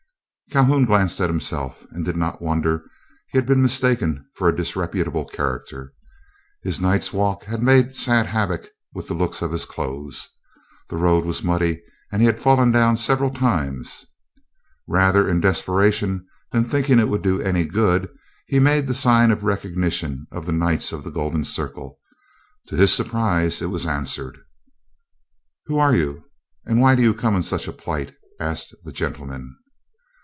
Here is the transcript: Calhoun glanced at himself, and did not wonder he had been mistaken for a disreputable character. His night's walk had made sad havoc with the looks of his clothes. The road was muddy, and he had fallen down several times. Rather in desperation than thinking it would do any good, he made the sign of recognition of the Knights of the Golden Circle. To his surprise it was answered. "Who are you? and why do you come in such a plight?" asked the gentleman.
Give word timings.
Calhoun 0.49 0.83
glanced 0.83 1.21
at 1.21 1.29
himself, 1.29 1.85
and 1.91 2.03
did 2.03 2.17
not 2.17 2.41
wonder 2.41 2.83
he 3.29 3.37
had 3.37 3.45
been 3.45 3.61
mistaken 3.61 4.25
for 4.35 4.49
a 4.49 4.53
disreputable 4.57 5.23
character. 5.23 5.93
His 6.61 6.81
night's 6.81 7.13
walk 7.13 7.45
had 7.45 7.63
made 7.63 7.95
sad 7.95 8.27
havoc 8.27 8.67
with 8.93 9.07
the 9.07 9.13
looks 9.13 9.41
of 9.41 9.53
his 9.53 9.63
clothes. 9.63 10.27
The 10.89 10.97
road 10.97 11.23
was 11.23 11.41
muddy, 11.41 11.81
and 12.11 12.21
he 12.21 12.25
had 12.25 12.37
fallen 12.37 12.69
down 12.69 12.97
several 12.97 13.29
times. 13.31 14.05
Rather 14.89 15.25
in 15.29 15.39
desperation 15.39 16.27
than 16.51 16.65
thinking 16.65 16.99
it 16.99 17.07
would 17.07 17.21
do 17.23 17.41
any 17.41 17.63
good, 17.63 18.09
he 18.45 18.59
made 18.59 18.87
the 18.87 18.93
sign 18.93 19.31
of 19.31 19.45
recognition 19.45 20.27
of 20.33 20.45
the 20.45 20.51
Knights 20.51 20.91
of 20.91 21.05
the 21.05 21.11
Golden 21.11 21.45
Circle. 21.45 21.97
To 22.67 22.75
his 22.75 22.91
surprise 22.93 23.61
it 23.61 23.67
was 23.69 23.87
answered. 23.87 24.37
"Who 25.67 25.79
are 25.79 25.95
you? 25.95 26.25
and 26.65 26.81
why 26.81 26.95
do 26.95 27.03
you 27.03 27.13
come 27.13 27.37
in 27.37 27.41
such 27.41 27.69
a 27.69 27.71
plight?" 27.71 28.13
asked 28.37 28.75
the 28.83 28.91
gentleman. 28.91 29.55